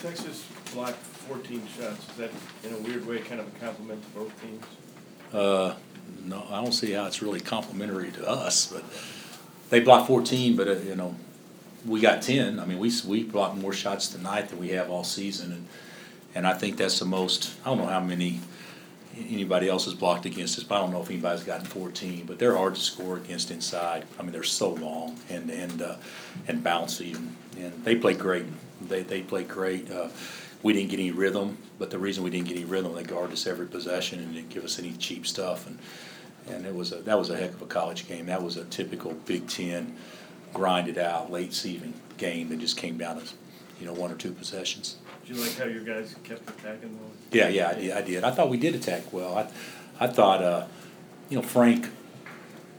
[0.00, 2.08] Texas blocked fourteen shots.
[2.10, 2.30] Is that
[2.64, 4.64] in a weird way kind of a compliment to both teams?
[5.32, 5.74] Uh,
[6.24, 8.84] no, I don't see how it's really complimentary to us, but
[9.70, 11.14] they blocked fourteen, but, uh, you know,
[11.86, 12.60] we got ten.
[12.60, 15.66] I mean, we, we blocked more shots tonight than we have all season, and,
[16.34, 18.40] and I think that's the most, I don't know how many
[19.28, 22.38] anybody else has blocked against us, but I don't know if anybody's gotten fourteen, but
[22.38, 24.04] they're hard to score against inside.
[24.18, 25.96] I mean, they're so long and, and, uh,
[26.48, 28.44] and bouncy, and, and they play great.
[28.88, 29.90] They, they play great.
[29.90, 30.08] Uh,
[30.62, 33.32] we didn't get any rhythm, but the reason we didn't get any rhythm, they guarded
[33.32, 35.78] us every possession and didn't give us any cheap stuff, and,
[36.48, 38.26] and it was a, that was a heck of a college game.
[38.26, 39.96] That was a typical Big Ten
[40.54, 43.26] grinded out, late season game that just came down to,
[43.80, 44.96] you know, one or two possessions.
[45.26, 47.16] Did you like how your guys kept attacking those?
[47.32, 48.24] Yeah, yeah, I did, I did.
[48.24, 49.36] I thought we did attack well.
[49.36, 49.48] I,
[49.98, 50.66] I thought, uh,
[51.28, 51.88] you know, Frank,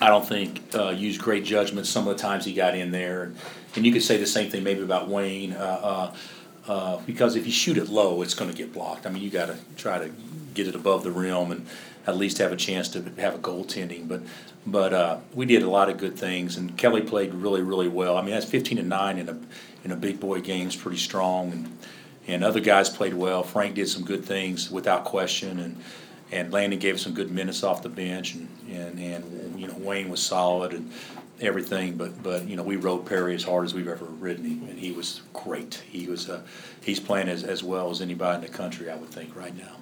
[0.00, 3.24] I don't think, uh, used great judgment some of the times he got in there.
[3.24, 3.36] And
[3.76, 7.52] you could say the same thing maybe about Wayne, uh, uh, uh, because if you
[7.52, 9.06] shoot it low, it's gonna get blocked.
[9.06, 10.10] I mean, you gotta try to
[10.54, 11.66] get it above the rim and
[12.06, 14.08] at least have a chance to have a goaltending.
[14.08, 14.22] But,
[14.66, 18.16] but, uh, we did a lot of good things and Kelly played really, really well.
[18.16, 19.38] I mean, that's fifteen and nine in a,
[19.84, 21.78] in a big boy game is pretty strong and,
[22.26, 23.42] and other guys played well.
[23.42, 25.82] Frank did some good things without question, and
[26.30, 30.10] and Landon gave some good minutes off the bench, and and, and you know Wayne
[30.10, 30.92] was solid and
[31.40, 31.96] everything.
[31.96, 34.78] But but you know we rode Perry as hard as we've ever ridden him, and
[34.78, 35.82] he was great.
[35.88, 36.42] He was uh,
[36.82, 39.76] he's playing as as well as anybody in the country, I would think, right now.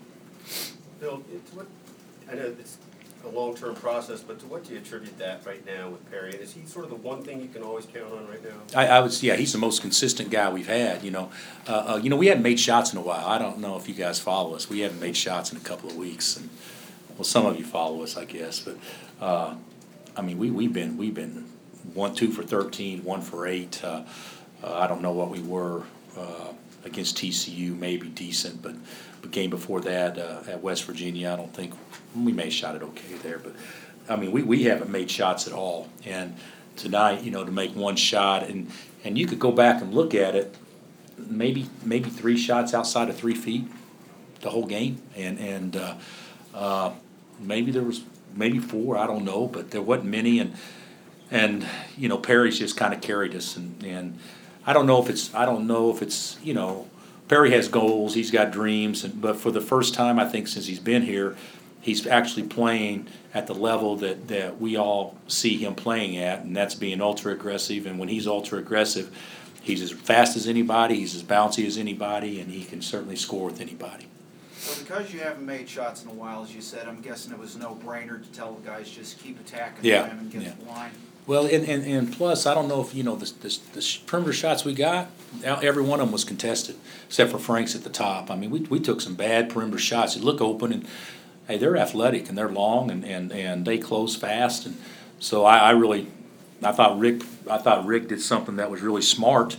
[1.01, 1.67] Bill, it's what,
[2.31, 2.79] I know it's
[3.27, 6.33] a long-term process, but to what do you attribute that right now with Perry?
[6.33, 8.79] And is he sort of the one thing you can always count on right now?
[8.79, 11.31] I, I was, yeah, he's the most consistent guy we've had, you know.
[11.67, 13.27] Uh, uh, you know, we hadn't made shots in a while.
[13.27, 14.71] I don't know if you guys follow us.
[14.71, 16.49] We haven't made shots in a couple of weeks, and
[17.17, 18.61] well, some of you follow us, I guess.
[18.61, 18.77] But
[19.21, 19.55] uh,
[20.17, 21.47] I mean, we we've been we've been
[21.95, 23.83] one two for thirteen, one for eight.
[23.85, 24.03] Uh,
[24.65, 25.83] uh, I don't know what we were
[26.17, 26.53] uh,
[26.85, 28.75] against TCU, maybe decent, but
[29.23, 31.75] the game before that uh, at West Virginia, I don't think
[32.15, 33.39] we may have shot it okay there.
[33.39, 33.55] But
[34.09, 36.35] I mean, we, we haven't made shots at all, and
[36.77, 38.71] tonight, you know, to make one shot, and
[39.05, 40.57] and you could go back and look at it,
[41.19, 43.67] maybe maybe three shots outside of three feet,
[44.41, 45.95] the whole game, and and uh,
[46.55, 46.93] uh,
[47.39, 48.03] maybe there was
[48.35, 50.55] maybe four, I don't know, but there wasn't many, and
[51.31, 51.67] and
[51.97, 54.19] you know Perry's just kind of carried us, and and
[54.65, 56.89] I don't know if it's I don't know if it's you know
[57.29, 60.67] Perry has goals, he's got dreams, and, but for the first time I think since
[60.67, 61.37] he's been here,
[61.81, 66.57] he's actually playing at the level that that we all see him playing at, and
[66.57, 67.87] that's being ultra aggressive.
[67.87, 69.17] And when he's ultra aggressive,
[69.63, 73.47] he's as fast as anybody, he's as bouncy as anybody, and he can certainly score
[73.47, 74.07] with anybody.
[74.67, 77.39] So because you haven't made shots in a while, as you said, I'm guessing it
[77.39, 80.53] was no-brainer to tell the guys just keep attacking Yeah, rim and get yeah.
[80.59, 80.91] the line.
[81.27, 84.01] Well, and, and, and plus, I don't know if, you know, the, the, the sh-
[84.07, 85.09] perimeter shots we got,
[85.41, 86.77] now every one of them was contested,
[87.07, 88.31] except for Frank's at the top.
[88.31, 90.15] I mean, we, we took some bad perimeter shots.
[90.15, 90.87] They look open and,
[91.47, 94.67] hey, they're athletic and they're long and, and, and they close fast.
[94.67, 94.77] And
[95.19, 96.09] so I, I really,
[96.63, 99.57] I thought Rick, I thought Rick did something that was really smart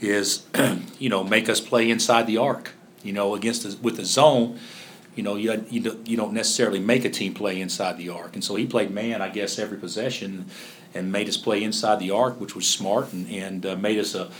[0.00, 0.46] is,
[0.98, 2.72] you know, make us play inside the arc.
[3.02, 4.58] You know, against, the- with the zone,
[5.14, 8.34] you know, you, you don't, necessarily make a team play inside the arc.
[8.34, 10.46] And so he played man, I guess, every possession
[10.94, 14.14] and made us play inside the arc, which was smart and, and uh, made us
[14.14, 14.30] a,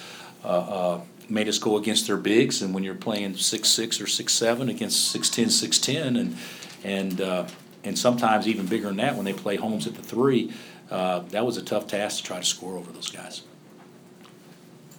[1.28, 2.62] made us go against their bigs.
[2.62, 6.36] And when you're playing six, six or six, seven against six, ten, six, ten, and,
[6.84, 7.46] and, uh,
[7.84, 10.52] and sometimes even bigger than that when they play Holmes at the three,
[10.90, 13.42] uh, that was a tough task to try to score over those guys.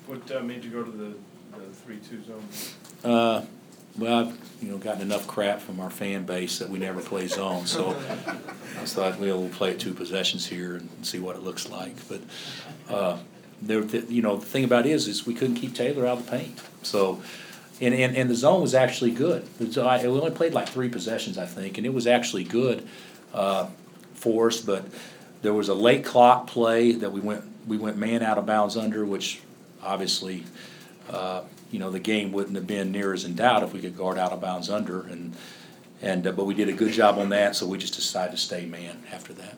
[0.05, 1.13] What uh, made you go to the,
[1.57, 2.43] the three-two zone?
[3.03, 3.43] Uh,
[3.97, 7.27] well, I've, you know, gotten enough crap from our fan base that we never play
[7.27, 11.95] zone, so I thought, well, play two possessions here and see what it looks like,
[12.07, 12.21] but,
[12.89, 13.17] uh,
[13.61, 16.19] there, the- you know, the thing about it is, is we couldn't keep Taylor out
[16.19, 17.21] of the paint, so,
[17.81, 19.47] and, and, and the zone was actually good.
[19.59, 22.87] I- We only played like three possessions, I think, and it was actually good,
[23.33, 23.67] uh,
[24.13, 24.85] for us, but
[25.41, 28.75] there was a late clock play that we went, we went man out of bounds
[28.77, 29.39] under, which
[29.83, 30.43] obviously,
[31.09, 31.41] uh,
[31.71, 34.17] you know, the game wouldn't have been near as in doubt if we could guard
[34.17, 35.35] out of bounds under and,
[36.01, 38.37] and, uh, but we did a good job on that, so we just decided to
[38.37, 39.55] stay man after that.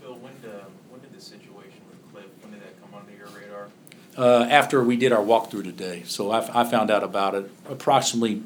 [0.00, 3.28] Bill, when, uh, when did the situation with Cliff, when did that come under your
[3.28, 3.68] radar?
[4.16, 8.42] Uh, after we did our walkthrough today, so I, I found out about it approximately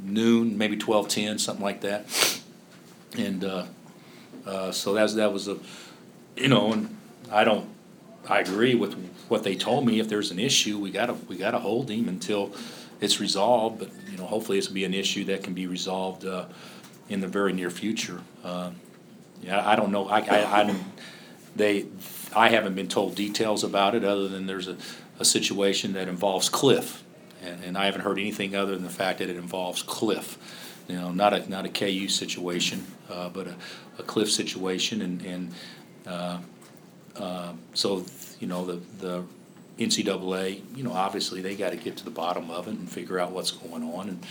[0.00, 2.40] noon, maybe twelve ten, something like that.
[3.18, 3.66] And, uh,
[4.46, 5.58] uh, so that's, that was a,
[6.36, 6.96] you know, and
[7.32, 7.66] I don't,
[8.28, 8.94] I agree with
[9.28, 12.52] what they told me, if there's an issue, we gotta, we gotta hold him until
[13.00, 16.24] it's resolved, but, you know, hopefully this will be an issue that can be resolved,
[16.24, 16.46] uh,
[17.08, 18.20] in the very near future.
[18.42, 18.70] Uh,
[19.42, 20.76] Yeah, I don't know, I, I, I'm,
[21.54, 21.86] they,
[22.34, 24.76] I haven't been told details about it, other than there's a,
[25.20, 27.04] a situation that involves Cliff.
[27.42, 30.38] and, and I haven't heard anything other than the fact that it involves Cliff.
[30.88, 33.54] You know, not a, not a KU situation, uh, but a,
[33.98, 35.52] a Cliff situation, and, and,
[37.18, 38.04] uh, so,
[38.40, 39.24] you know, the, the
[39.78, 43.32] NCAA, you know, obviously, they gotta get to the bottom of it and figure out
[43.32, 44.26] what's going on, and,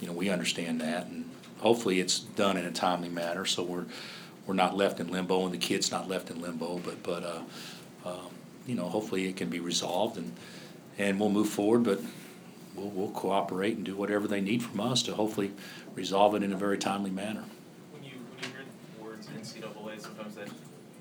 [0.00, 3.86] you know, we understand that, and hopefully it's done in a timely manner, so we're,
[4.46, 8.08] we're not left in limbo, and the kid's not left in limbo, but, but, uh,
[8.08, 8.30] um,
[8.66, 10.32] you know, hopefully it can be resolved, and,
[10.98, 12.00] and we'll move forward, but
[12.74, 15.52] we'll, we'll cooperate and do whatever they need from us to hopefully
[15.94, 17.44] resolve it in a very timely manner.
[17.92, 18.64] When you, when you hear
[18.98, 20.48] the words NCAA, sometimes that,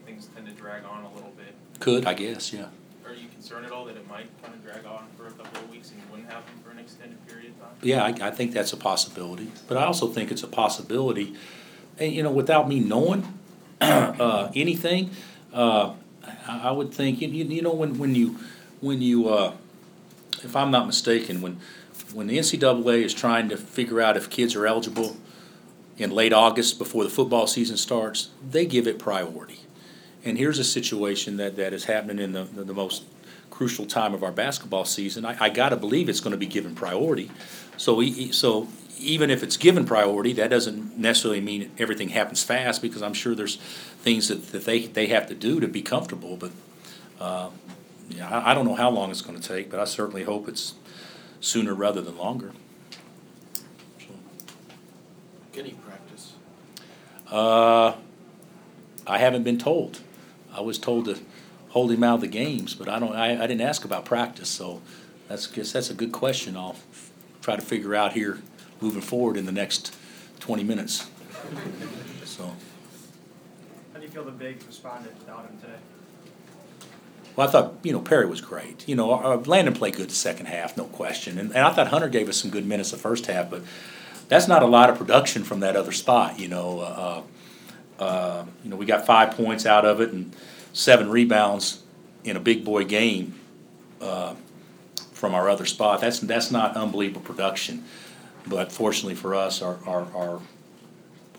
[0.06, 1.54] things tend to drag on a little bit.
[1.80, 2.68] Could, I guess, yeah.
[3.06, 5.64] Are you concerned at all that it might kind of drag on for a couple
[5.64, 7.70] of weeks and you wouldn't have them for an extended period of time?
[7.82, 11.36] Yeah, I, I think that's a possibility, but I also think it's a possibility,
[11.98, 13.40] and, you know, without me knowing,
[13.82, 15.12] uh, anything,
[15.54, 15.94] uh,
[16.48, 18.38] I, I would think, you, you you know, when, when you,
[18.80, 19.54] when you, uh,
[20.44, 21.60] if I'm not mistaken, when,
[22.14, 25.18] when the NCAA is trying to figure out if kids are eligible
[25.98, 29.60] in late August before the football season starts, they give it priority.
[30.24, 33.04] And here's a situation that, that is happening in the, the, the most
[33.50, 35.26] crucial time of our basketball season.
[35.26, 37.32] I, I gotta believe it's gonna be given priority.
[37.78, 38.68] So, e- e- so
[39.00, 43.34] even if it's given priority, that doesn't necessarily mean everything happens fast, because I'm sure
[43.34, 46.52] there's things that, that they, they have to do to be comfortable, but,
[47.20, 47.50] uh,
[48.10, 50.76] yeah, I, I don't know how long it's gonna take, but I certainly hope it's
[51.40, 52.52] sooner rather than longer.
[54.00, 54.08] So,
[55.60, 56.34] Any practice?
[57.30, 57.94] Uh,
[59.08, 60.02] I haven't been told.
[60.62, 61.18] I was told to
[61.70, 64.48] hold him out of the games, but I don't, I, I didn't ask about practice,
[64.48, 64.82] so
[65.28, 66.56] that's, guess that's a good question.
[66.56, 66.76] I'll
[67.42, 68.38] try to figure out here
[68.80, 69.96] moving forward in the next
[70.40, 71.10] twenty minutes.
[72.26, 72.54] So,
[73.94, 75.80] How do you feel the bigs responded without him today?
[77.36, 78.88] well, I thought, you know, Perry was great.
[78.88, 81.40] You know, uh, Landon played good the second half, no question.
[81.40, 83.64] And, and I thought Hunter gave us some good minutes the first half, but
[84.28, 86.80] that's not a lot of production from that other spot, you know.
[86.82, 87.22] Uh,
[88.02, 90.36] uh, you know, we got five points out of it and
[90.74, 91.84] seven rebounds
[92.24, 93.40] in a big boy game
[94.02, 94.34] uh,
[95.14, 96.02] from our other spot.
[96.02, 97.84] That's that's not unbelievable production,
[98.48, 100.42] but fortunately for us, our our our,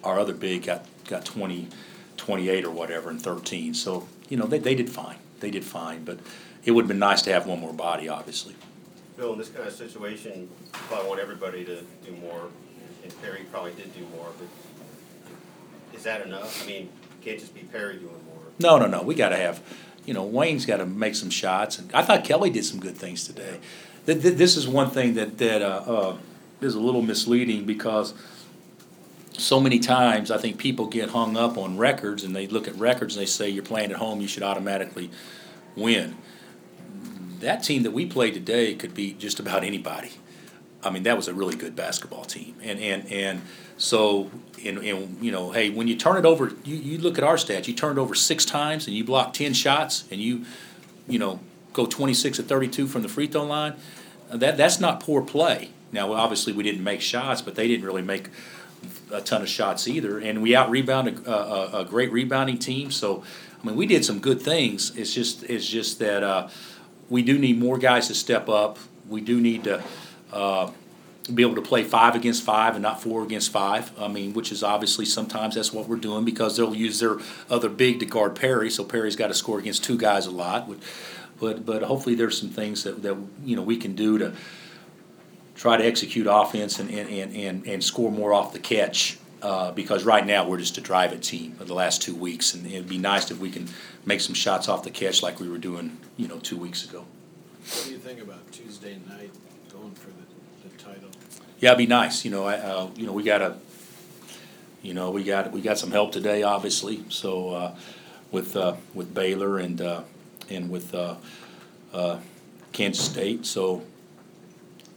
[0.05, 1.69] our other big got got 20,
[2.17, 3.75] 28 or whatever and thirteen.
[3.75, 5.17] So you know they they did fine.
[5.41, 6.21] They did fine, but
[6.65, 8.55] it would have been nice to have one more body, obviously.
[9.17, 12.49] Bill, in this kind of situation, probably want everybody to do more,
[13.03, 14.47] and Perry probably did do more, but
[15.95, 16.63] is that enough?
[16.63, 16.89] I mean,
[17.23, 18.43] can't just be Perry doing more.
[18.59, 19.03] No, no, no.
[19.03, 19.61] We got to have,
[20.05, 22.97] you know, Wayne's got to make some shots, and I thought Kelly did some good
[22.97, 23.61] things today.
[24.07, 26.17] Th- th- This is one thing that that uh, uh,
[26.61, 28.15] is a little misleading because
[29.39, 32.75] so many times I think people get hung up on records and they look at
[32.77, 35.11] records and they say you're playing at home, you should automatically
[35.77, 36.17] win.
[37.41, 40.13] That team that we played today could beat just about anybody.
[40.85, 43.43] I mean, that was a really good basketball team, and and and
[43.77, 44.31] so
[44.65, 47.37] and, and you know, hey, when you turn it over, you, you look at our
[47.37, 47.69] stats.
[47.69, 50.45] You turn it over six times, and you block ten shots, and you,
[51.07, 51.41] you know,
[51.73, 53.75] go twenty six or thirty two from the free throw line.
[54.31, 55.71] That that's not poor play.
[55.93, 58.29] Now, obviously, we didn't make shots, but they didn't really make
[59.13, 62.91] a ton of shots either, and we out rebounded a, a, a great rebounding team.
[62.91, 63.23] So,
[63.63, 64.97] I mean, we did some good things.
[64.97, 66.49] It's just it's just that uh,
[67.09, 68.79] we do need more guys to step up.
[69.09, 69.83] We do need to
[70.33, 70.71] uh,
[71.33, 73.93] be able to play five against five and not four against five.
[73.99, 77.69] I mean, which is obviously sometimes that's what we're doing because they'll use their other
[77.69, 80.69] big to guard Perry, so Perry's got to score against two guys a lot.
[80.69, 84.33] But but, hopefully there's some things that, that you know we can do to
[85.57, 89.19] try to execute offense and, and, and, and, and score more off the catch.
[89.43, 92.55] Uh, because right now we're just a drive it team for the last two weeks,
[92.55, 93.69] and it'd be nice if we can
[94.07, 97.05] make some shots off the catch like we were doing, you know, two weeks ago.
[97.65, 99.33] What do you think about Tuesday night
[99.95, 101.09] for the, the title?
[101.61, 103.57] Yeah, it'd be nice, you know, I, uh, you know, we got a,
[104.83, 107.75] you know, we got, we got some help today, obviously, so, uh,
[108.31, 110.03] with, uh, with Baylor and, uh,
[110.51, 111.15] and with, uh,
[111.93, 112.19] uh,
[112.73, 113.83] Kansas State, so,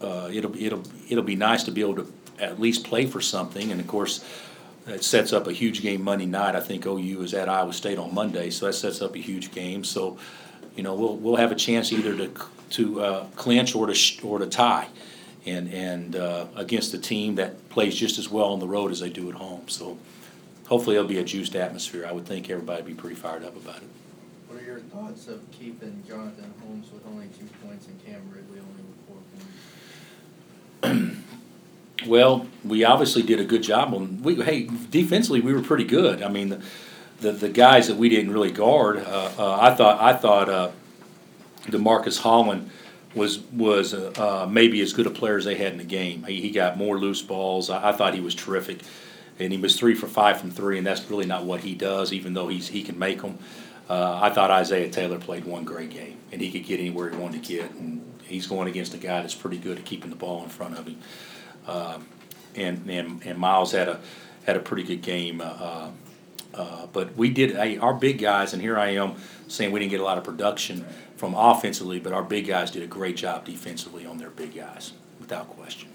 [0.02, 3.72] uh, it'll, it'll, it'll be nice to be able to at least play for something,
[3.72, 4.24] and of course,
[4.88, 7.98] it sets up a huge game Monday night, I think OU is at Iowa State
[7.98, 10.18] on Monday, so that sets up a huge game, so,
[10.76, 12.32] you know, we'll, we'll have a chance either to,
[12.72, 14.88] to, uh, clinch or to, sh- or to tie
[15.46, 19.00] and and uh, against a team that plays just as well on the road as
[19.00, 19.68] they do at home.
[19.68, 19.98] So
[20.68, 22.06] hopefully it'll be a juiced atmosphere.
[22.08, 23.90] I would think everybody would be pretty fired up about it.
[24.48, 28.60] What are your thoughts of keeping Jonathan Holmes with only two points and Cam Ridley
[28.60, 29.08] only with
[30.82, 31.18] four points?
[32.06, 34.22] Well, we obviously did a good job on.
[34.22, 36.22] We hey defensively we were pretty good.
[36.22, 36.62] I mean the
[37.22, 38.98] the, the guys that we didn't really guard.
[38.98, 40.72] Uh, uh, I thought I thought uh,
[41.68, 42.70] Demarcus Holland
[43.14, 46.24] was, was, uh, uh, maybe as good a player as they had in the game.
[46.24, 47.70] He, he got more loose balls.
[47.70, 48.82] I, I thought he was terrific.
[49.38, 52.14] And he was three for five from three, and that's really not what he does,
[52.14, 53.38] even though he's, he can make them.
[53.90, 57.18] Uh, I thought Isaiah Taylor played one great game, and he could get anywhere he
[57.18, 60.16] wanted to get, and he's going against a guy that's pretty good at keeping the
[60.16, 60.98] ball in front of him.
[61.68, 62.00] Uh,
[62.56, 64.00] and, and, and Myles had a,
[64.46, 65.90] had a pretty good game, uh,
[66.54, 69.16] uh, but we did, hey, our big guys, and here I am
[69.50, 72.84] saying we didn't get a lot of production from offensively, but our big guys did
[72.84, 75.95] a great job defensively on their big guys, without question.